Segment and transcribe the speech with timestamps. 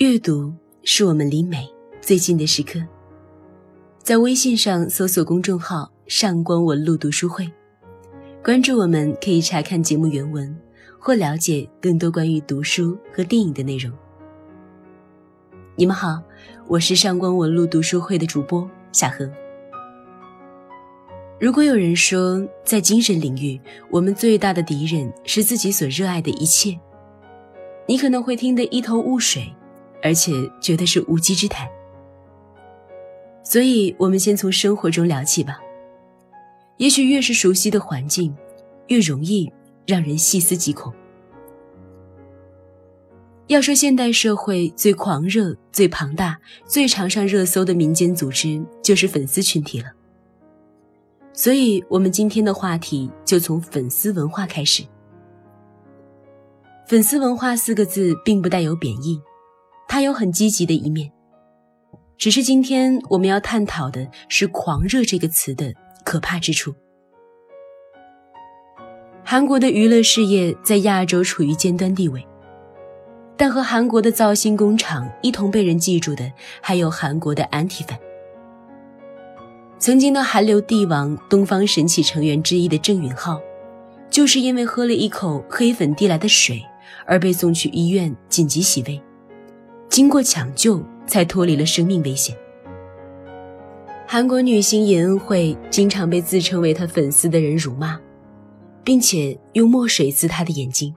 [0.00, 0.50] 阅读
[0.82, 1.68] 是我们离美
[2.00, 2.80] 最近的时刻。
[3.98, 7.46] 在微信上搜索公众号“上官文露读书会”，
[8.42, 10.58] 关注我们可以查看节目原文
[10.98, 13.92] 或了解更多关于读书和电影的内容。
[15.76, 16.18] 你们好，
[16.66, 19.30] 我是上官文露读书会的主播夏荷。
[21.38, 23.60] 如果有人说，在精神领域，
[23.90, 26.80] 我们最大的敌人是自己所热爱的一切，
[27.86, 29.54] 你可能会听得一头雾水。
[30.02, 31.68] 而且觉得是无稽之谈，
[33.42, 35.60] 所以我们先从生活中聊起吧。
[36.76, 38.34] 也许越是熟悉的环境，
[38.88, 39.52] 越容易
[39.86, 40.92] 让人细思极恐。
[43.48, 49.92] 要说现代社会最狂热、最庞大、最常上热搜的民间组织，就是粉丝群体了。
[51.32, 54.84] 所以，我们今天的话题就从粉丝文化开始。
[56.86, 59.20] 粉丝文化四个字并不带有贬义。
[59.92, 61.10] 他有很积极的一面，
[62.16, 65.74] 只是今天我们要探讨的是“狂热”这个词的
[66.04, 66.72] 可怕之处。
[69.24, 72.24] 韩国的娱乐事业在亚洲处于尖端地位，
[73.36, 76.30] 但和韩国的造星工厂一同被人记住的，
[76.60, 77.98] 还有韩国的安提粉。
[79.80, 83.40] 曾经的韩流帝王、东方神起成员之一的郑允浩，
[84.08, 86.64] 就是因为喝了一口黑粉递来的水，
[87.06, 89.02] 而被送去医院紧急洗胃。
[89.90, 92.34] 经过抢救，才脱离了生命危险。
[94.06, 98.00] 韩国女星尹恩惠经常被自称为她粉丝的人辱骂，
[98.84, 100.94] 并且用墨水滋她的眼睛。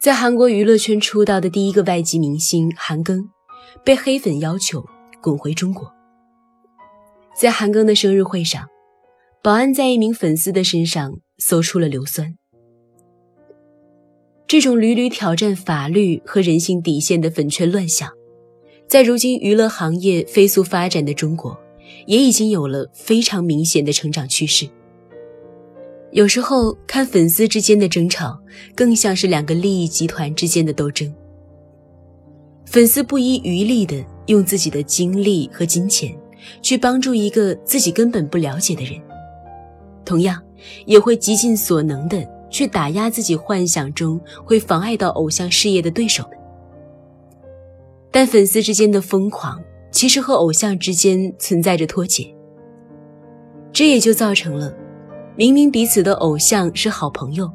[0.00, 3.28] 在韩国娱乐圈出道的第一个外籍明星韩庚，
[3.84, 4.84] 被黑粉要求
[5.20, 5.92] 滚回中国。
[7.36, 8.68] 在韩庚的生日会上，
[9.42, 12.36] 保安在一名粉丝的身上搜出了硫酸。
[14.50, 18.10] 这种屡屡挑战法律和人性底线的粉圈乱象，
[18.88, 21.56] 在如今娱乐行业飞速发展的中国，
[22.04, 24.68] 也已经有了非常明显的成长趋势。
[26.10, 28.36] 有时候看粉丝之间的争吵，
[28.74, 31.14] 更像是两个利益集团之间的斗争。
[32.66, 36.12] 粉丝不遗余力地用自己的精力和金钱，
[36.60, 39.00] 去帮助一个自己根本不了解的人，
[40.04, 40.42] 同样
[40.86, 42.39] 也会极尽所能的。
[42.50, 46.32] 去打压自己幻想中会妨碍到偶像事业的对手们，
[48.10, 52.34] 但粉丝之间的疯狂其实和偶像之间存在着脱节，
[53.72, 54.76] 这也就造成了
[55.36, 57.50] 明明彼此的偶像是好朋友，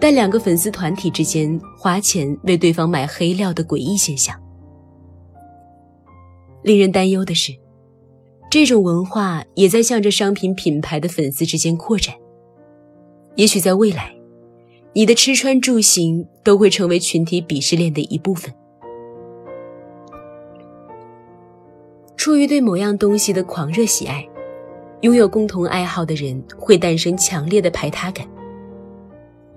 [0.00, 4.34] 但两个粉丝团体之间花钱为对方买黑料的诡异现象。
[6.62, 7.52] 令人担忧的是，
[8.48, 12.14] 这种文化也在向着商品品牌的粉丝之间扩展。
[13.36, 14.14] 也许在未来，
[14.92, 18.52] 你的吃穿住行都会成为群体鄙视链的一部分。
[22.16, 24.28] 出于对某样东西的狂热喜爱，
[25.00, 28.26] 拥有共同爱好的人会诞生强烈的排他感。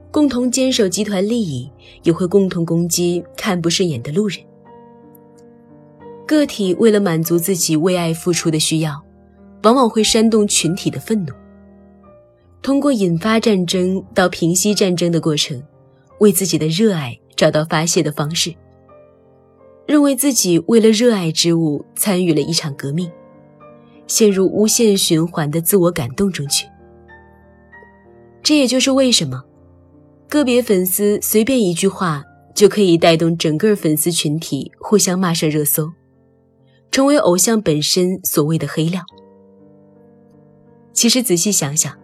[0.10, 1.70] 共同坚守集团利益，
[2.04, 4.40] 也会共同攻击看不顺眼的路人。
[6.26, 9.04] 个体为了满足自己为爱付出的需要，
[9.64, 11.34] 往往会煽动群体的愤怒。
[12.66, 15.62] 通过引发战争到平息战争的过程，
[16.18, 18.56] 为自己的热爱找到发泄的方式，
[19.86, 23.08] 认为自己为了热爱之物参与了一场革命，
[24.08, 26.66] 陷入无限循环的自我感动中去。
[28.42, 29.44] 这也就是为什么，
[30.28, 32.24] 个别粉丝随便一句话
[32.56, 35.92] 就可以带动整个粉丝群体互相骂上热搜，
[36.90, 39.04] 成为偶像本身所谓的黑料。
[40.94, 41.96] 其实仔细想想。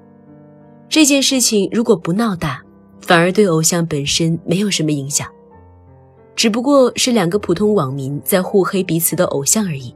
[0.91, 2.61] 这件事情如果不闹大，
[2.99, 5.25] 反而对偶像本身没有什么影响，
[6.35, 9.95] 只不过是两个普通网民在互黑彼此的偶像而已，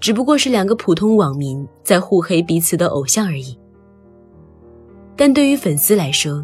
[0.00, 3.58] 只不过是两个普通网民在互黑彼此的偶像而已。
[5.16, 6.42] 但对于粉丝来说，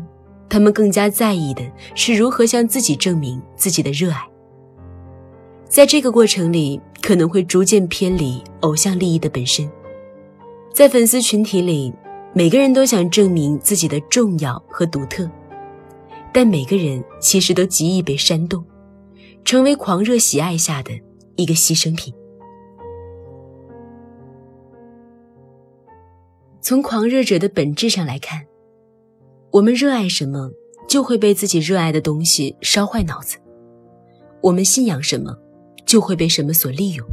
[0.51, 1.63] 他们更加在意的
[1.95, 4.23] 是如何向自己证明自己的热爱，
[5.67, 9.67] 在这个过程里可能会逐渐偏离偶像利益的本身，
[10.75, 11.91] 在粉丝群体里。
[12.37, 15.27] 每个人都想证明自己的重要和独特，
[16.35, 18.63] 但每个人其实都极易被煽动，
[19.43, 20.93] 成为狂热喜爱下的
[21.37, 22.13] 一个牺牲品。
[26.61, 28.45] 从狂热者的本质上来看，
[29.51, 30.51] 我们热爱什么，
[30.87, 33.39] 就会被自己热爱的东西烧坏脑子；
[34.43, 35.35] 我们信仰什么，
[35.87, 37.09] 就会被什么所利用。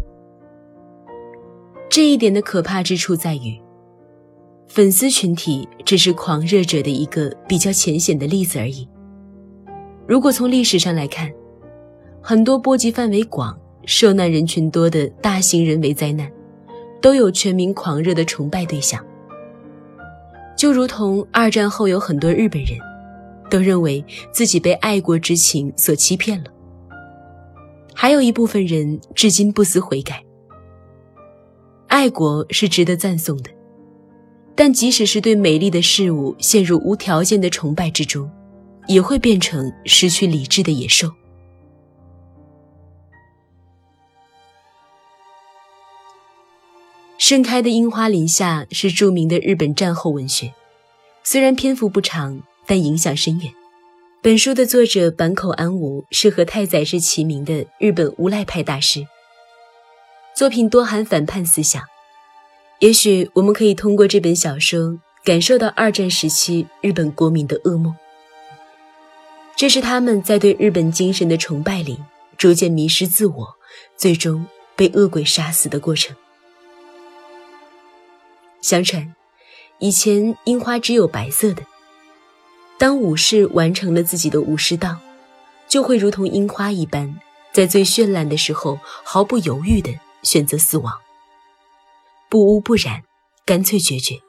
[1.89, 3.57] 这一点的可怕之处在于。
[4.67, 8.87] 粉丝群体只是狂热者的一个比较浅显的例子而已。
[10.07, 11.31] 如果从历史上来看，
[12.21, 16.31] 很多波及范围广、受难人群多的大型人为灾难，
[17.01, 19.03] 都有全民狂热的崇拜对象。
[20.57, 22.77] 就如同二战后有很多日本人，
[23.49, 26.49] 都认为自己被爱国之情所欺骗了。
[27.93, 30.23] 还有一部分人至今不思悔改。
[31.87, 33.49] 爱国是值得赞颂的，
[34.55, 38.29] 但即使是对美丽的事物陷入无条件的崇拜之中，
[38.87, 41.11] 也会变成失去理智的野兽。
[47.17, 50.53] 盛开的樱花林下是著名的日本战后文学，
[51.23, 53.51] 虽然篇幅不长，但影响深远。
[54.21, 59.07] 本书的作者坂口安吾是和太宰治齐名的日本无赖派大师，
[60.35, 61.81] 作品多含反叛思想。
[62.83, 67.95] 也许我们可以通过这本小说感受到二战时期日本国民的噩梦，
[69.55, 71.97] 这是他们在对日本精神的崇拜里
[72.37, 73.55] 逐渐迷失自我，
[73.95, 74.45] 最终
[74.75, 76.13] 被恶鬼杀死的过程。
[78.59, 79.15] 相传，
[79.79, 81.63] 以前樱花只有白色的。
[82.77, 84.97] 当武士完成了自己的武士道，
[85.69, 87.17] 就会如同樱花一般，
[87.53, 90.93] 在最绚烂的时候毫不犹豫地选择死亡，
[92.33, 93.03] 不污不染，
[93.45, 94.19] 干脆决绝。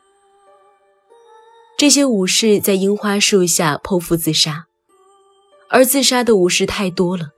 [1.78, 4.66] 这些武士在樱花树下剖腹自杀，
[5.70, 7.30] 而自杀的武士太多了，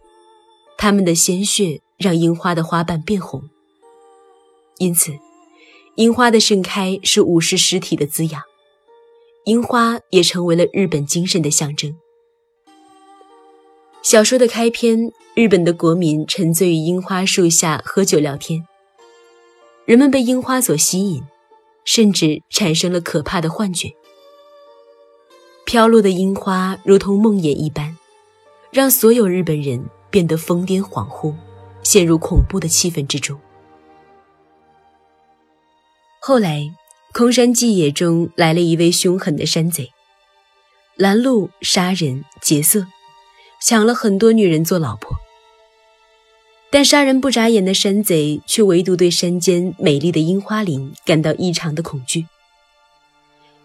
[0.76, 3.48] 他们的鲜血让樱花的花瓣变红，
[4.78, 5.12] 因此。
[5.94, 8.42] 樱花的盛开是武士尸体的滋养，
[9.44, 11.96] 樱花也成为了日本精神的象征。
[14.02, 18.66] 小说的开篇，日本的国民沉醉于樱花树下喝酒聊天，
[19.86, 21.22] 人们被樱花所吸引，
[21.84, 23.92] 甚至产生了可怕的幻觉。
[25.64, 27.96] 飘落的樱花如同梦魇一般，
[28.72, 31.32] 让所有日本人变得疯癫恍惚，
[31.84, 33.40] 陷入恐怖的气氛之中。
[36.20, 36.68] 后来，
[37.12, 39.92] 空山纪野中来了一位凶狠的山贼，
[40.96, 42.88] 拦路杀人劫色，
[43.62, 45.16] 抢了很多女人做老婆。
[46.76, 52.26] 但杀人不眨眼的山贼却唯独对山间美丽的樱花林感到异常的恐惧。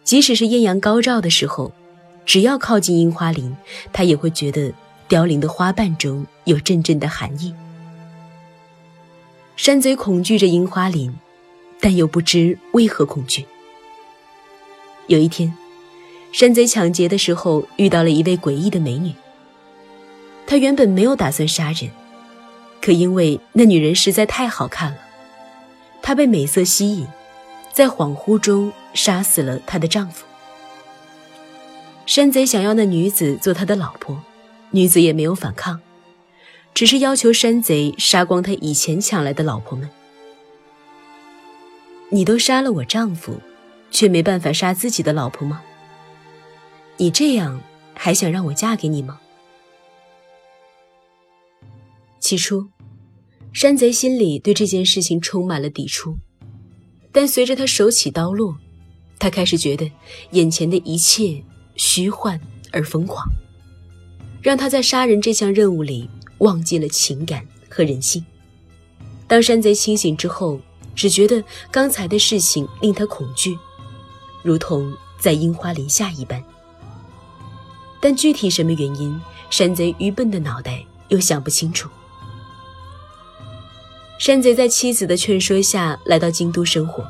[0.06, 1.74] 即使是艳阳高照的时候，
[2.26, 3.54] 只要靠近樱花林，
[3.92, 4.74] 他也会觉得
[5.10, 7.54] 凋零的花瓣中有阵阵的寒意。
[9.58, 11.14] 山贼恐惧着樱花林。
[11.82, 13.46] 但又不知为何恐惧。
[15.08, 15.54] 有一天，
[16.32, 19.14] 山贼抢劫的时候遇到了一位诡异的美女。
[20.48, 21.92] 他原本没有打算杀人，
[22.82, 24.98] 可因为那女人实在太好看了，
[26.02, 27.08] 他被美色吸引，
[27.72, 30.26] 在恍惚中杀死了她的丈夫。
[32.08, 34.22] 山贼想要那女子做他的老婆，
[34.72, 35.80] 女子也没有反抗，
[36.74, 39.88] 只是要求山贼杀光他以前抢来的老婆们。
[42.10, 43.40] 你都杀了我丈夫，
[43.92, 45.62] 却没办法杀自己的老婆吗？
[46.98, 47.62] 你这样
[47.94, 49.21] 还想让我嫁给你吗？
[52.22, 52.66] 起初，
[53.52, 56.16] 山贼心里对这件事情充满了抵触，
[57.12, 58.56] 但随着他手起刀落，
[59.20, 59.92] 他开始觉得
[60.32, 61.44] 眼前的一切
[61.76, 62.40] 虚幻
[62.72, 63.28] 而疯狂，
[64.42, 68.24] 让他在杀人这项任务里忘记了情感和人性。
[69.28, 70.62] 当山贼清醒之后。
[70.94, 73.58] 只觉得刚才的事情令他恐惧，
[74.44, 76.44] 如同在樱花林下一般。
[78.02, 81.90] 但具体什么原因，山贼愚笨的脑袋又想不清楚。
[84.22, 87.04] 山贼在妻子的劝说下来到京都生活，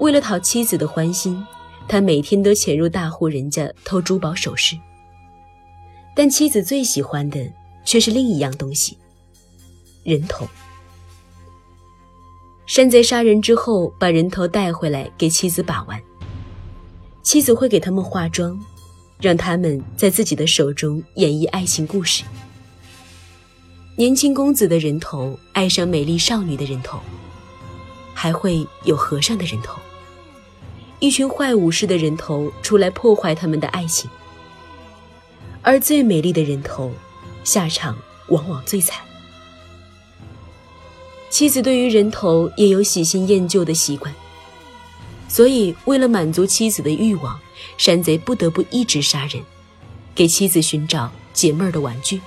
[0.00, 1.46] 为了讨妻子的欢心，
[1.86, 4.76] 他每天都潜入大户人家偷珠宝首饰。
[6.16, 7.48] 但妻子最喜欢的
[7.84, 8.98] 却是另一样东西——
[10.02, 10.44] 人头。
[12.66, 16.02] 山贼杀人之后，把人头带回来给妻子把玩。
[17.22, 18.60] 妻子会给他们化妆，
[19.20, 22.24] 让他们在自己的手中演绎爱情故事。
[23.94, 26.98] 年轻公子的人头爱上美丽少女的人头，
[28.14, 29.78] 还会有和尚的人头。
[30.98, 34.08] 一群坏武士的人头出来破坏他们的爱情，
[35.60, 36.90] 而最美丽的人头，
[37.44, 37.94] 下场
[38.28, 38.98] 往往最惨。
[41.28, 44.14] 妻子对于人头也有喜新厌旧的习惯，
[45.28, 47.38] 所以为了满足妻子的欲望，
[47.76, 49.42] 山贼不得不一直杀人，
[50.14, 52.22] 给妻子寻找解闷儿的玩具。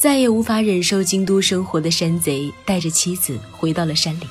[0.00, 4.24] 再也无法忍受京都生活的山贼带着妻子回到了山里。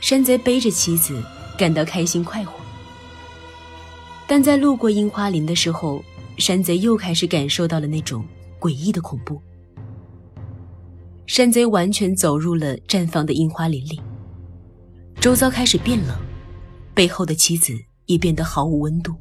[0.00, 1.22] 山贼背着妻子
[1.58, 2.52] 感到开心快活，
[4.26, 6.02] 但在路过樱花林的时候，
[6.38, 8.24] 山贼又开始感受到了那种
[8.58, 9.38] 诡异的恐怖。
[11.26, 14.00] 山贼完全走入了绽放的樱花林里，
[15.20, 16.16] 周遭开始变冷，
[16.94, 17.74] 背后的妻子
[18.06, 19.14] 也变得毫无温度。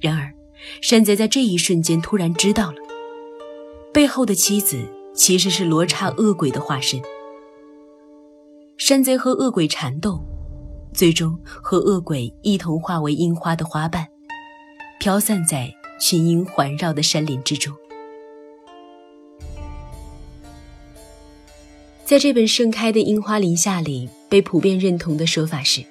[0.00, 0.34] 然而，
[0.80, 2.81] 山贼在这一瞬间突然知道了，
[3.92, 4.82] 背后的妻子
[5.14, 7.00] 其实是罗刹恶鬼的化身。
[8.78, 10.18] 山贼和恶鬼缠斗，
[10.94, 14.08] 最终和恶鬼一同化为樱花的花瓣，
[14.98, 15.70] 飘散在
[16.00, 17.72] 群樱环绕的山林之中。
[22.04, 25.84] 在这本盛开的樱花林下里，被普遍认同的说法是：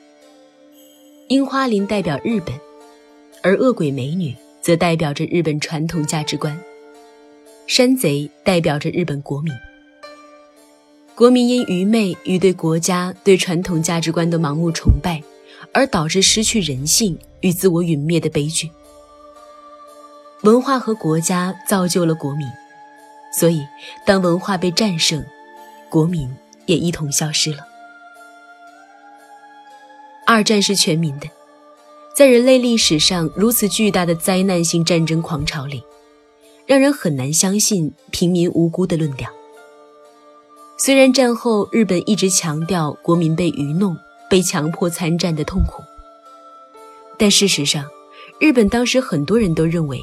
[1.29, 2.53] 樱花林代表日本，
[3.43, 6.60] 而恶鬼美女则代表着日本传统价值观，
[7.68, 9.53] 山贼代表着日本国民。
[11.15, 15.22] 国民因愚昧与对国家、对传统价值观的盲目崇拜，
[15.74, 18.70] 而导致失去人性与自我陨灭的悲剧。
[20.41, 22.48] 文化和国家造就了国民，
[23.38, 23.65] 所以
[24.06, 25.24] 当文化被战胜。
[25.89, 26.34] 国民
[26.65, 27.60] 也一同消失了。
[30.25, 31.27] 二战是全民的，
[32.15, 35.84] 在人类历史上如此巨大的灾难性战争狂潮里，
[36.65, 39.30] 让人很难相信平民无辜的论调。
[40.77, 43.96] 虽然战后日本一直强调国民被愚弄、
[44.30, 45.84] 被强迫参战的痛苦，
[47.18, 47.86] 但事实上，
[48.39, 50.01] 日本当时很多人都认为，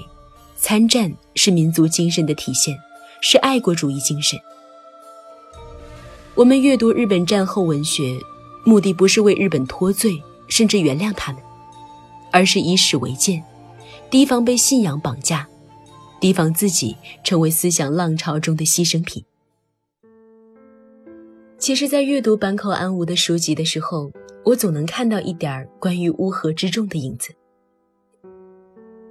[0.56, 2.78] 参战是民族精神的体现，
[3.20, 4.38] 是爱国主义精神。
[6.36, 8.20] 我们阅读日本战后文学，
[8.62, 11.42] 目的不是为日本脱罪，甚至原谅他们，
[12.30, 13.42] 而是以史为鉴，
[14.10, 15.48] 提防被信仰绑架，
[16.20, 19.24] 提防自己成为思想浪潮中的牺牲品。
[21.58, 24.12] 其实，在阅读坂口安吾的书籍的时候，
[24.44, 27.34] 我总能看到一点关于乌合之众的影子。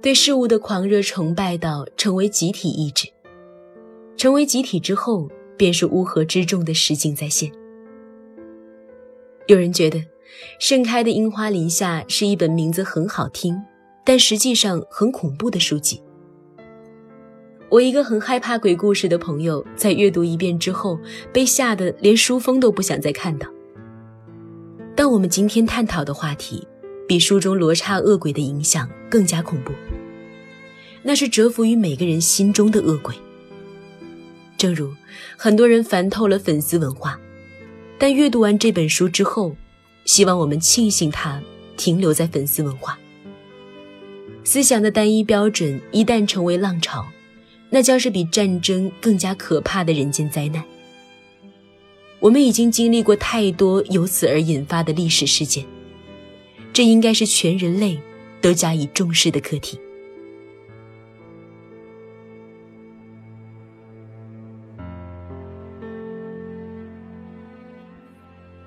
[0.00, 3.08] 对事物的狂热崇拜到成为集体意志，
[4.16, 5.28] 成为集体之后。
[5.58, 7.50] 便是乌合之众的实景再现。
[9.48, 9.98] 有人觉得，
[10.60, 13.60] 《盛开的樱花林下》是一本名字很好听，
[14.04, 16.00] 但实际上很恐怖的书籍。
[17.70, 20.98] 我一个很害怕鬼故事的朋友，在阅读一遍之后，
[21.32, 23.46] 被吓得连书封都不想再看到。
[24.96, 26.66] 但我们今天探讨的话题，
[27.06, 29.72] 比书中罗刹恶鬼的影响更加恐怖，
[31.02, 33.14] 那是蛰伏于每个人心中的恶鬼。
[34.56, 34.90] 正如
[35.36, 37.20] 很多人烦透了粉丝文化，
[37.98, 39.54] 但阅读完这本书之后，
[40.06, 41.40] 希望我们庆幸它
[41.76, 42.98] 停留在粉丝文化。
[44.42, 47.06] 思想的单一标准一旦成为浪潮，
[47.70, 50.64] 那将是比战争更加可怕的人间灾难。
[52.20, 55.64] 我们已经经历过太多由此而引发的历史事件，
[56.72, 58.00] 这应该是全人类
[58.40, 59.78] 都加以重视的课题。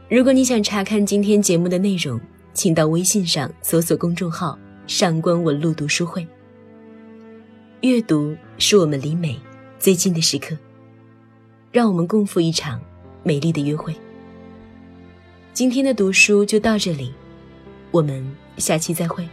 [0.09, 2.19] 如果你想查看今天节目的内容，
[2.53, 6.27] 请到微信上搜索公众号“上官文露读书会”。
[7.81, 9.39] 阅读是我们离美
[9.79, 10.55] 最近的时刻，
[11.71, 12.79] 让我们共赴一场
[13.23, 13.95] 美丽的约会。
[15.51, 17.11] 今天的读书就到这里，
[17.89, 18.23] 我们
[18.57, 19.27] 下期再会。